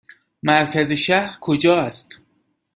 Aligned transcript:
مرکز 0.43 0.91
شهر 0.91 1.37
کجا 1.41 1.81
است؟ 1.81 2.19